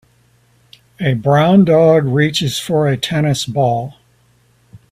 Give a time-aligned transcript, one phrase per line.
[0.99, 3.99] A brown dog reaches for a tennis ball.